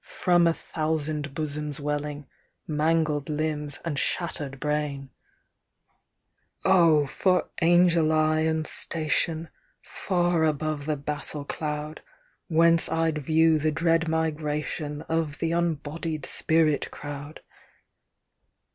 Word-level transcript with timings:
From 0.23 0.47
a 0.47 0.53
thousand 0.55 1.35
bosoms 1.35 1.79
welling, 1.79 2.25
Mangled 2.67 3.29
limbs 3.29 3.77
and 3.85 3.99
shattered 3.99 4.59
brain! 4.59 5.11
THE 6.63 6.69
HORKOKS 6.69 6.69
OF 6.71 6.71
WAR. 6.73 6.95
109 7.03 7.03
Oh! 7.03 7.05
for 7.05 7.49
angel 7.61 8.11
eye 8.11 8.39
and 8.39 8.65
station, 8.65 9.49
Far 9.83 10.43
above 10.43 10.87
the 10.87 10.95
battle 10.97 11.45
cloud, 11.45 12.01
Whence 12.47 12.89
I'd 12.89 13.19
view 13.19 13.59
the 13.59 13.69
dread 13.69 14.07
migration 14.07 15.03
Of 15.03 15.37
the 15.37 15.51
unbodied 15.51 16.25
spirit 16.25 16.89
crowd 16.89 17.41